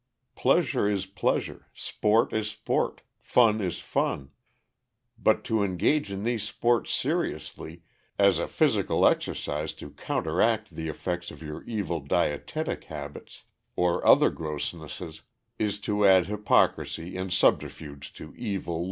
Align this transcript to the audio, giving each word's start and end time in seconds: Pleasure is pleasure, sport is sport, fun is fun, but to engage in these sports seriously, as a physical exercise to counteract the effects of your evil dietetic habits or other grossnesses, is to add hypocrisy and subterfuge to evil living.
Pleasure 0.35 0.89
is 0.89 1.05
pleasure, 1.05 1.67
sport 1.75 2.33
is 2.33 2.49
sport, 2.49 3.01
fun 3.19 3.61
is 3.61 3.77
fun, 3.77 4.31
but 5.19 5.43
to 5.43 5.61
engage 5.61 6.11
in 6.11 6.23
these 6.23 6.41
sports 6.41 6.91
seriously, 6.91 7.83
as 8.17 8.39
a 8.39 8.47
physical 8.47 9.05
exercise 9.05 9.73
to 9.73 9.91
counteract 9.91 10.71
the 10.75 10.87
effects 10.87 11.29
of 11.29 11.43
your 11.43 11.61
evil 11.65 11.99
dietetic 11.99 12.85
habits 12.85 13.43
or 13.75 14.03
other 14.03 14.31
grossnesses, 14.31 15.21
is 15.59 15.77
to 15.81 16.03
add 16.03 16.25
hypocrisy 16.25 17.15
and 17.15 17.31
subterfuge 17.31 18.11
to 18.13 18.33
evil 18.35 18.77
living. 18.77 18.79